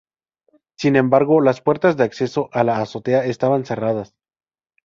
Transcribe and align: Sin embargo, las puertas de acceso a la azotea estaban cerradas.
Sin 0.79 0.95
embargo, 0.95 1.41
las 1.41 1.61
puertas 1.61 1.95
de 1.95 2.05
acceso 2.05 2.49
a 2.53 2.63
la 2.63 2.77
azotea 2.81 3.23
estaban 3.25 3.65
cerradas. 3.67 4.15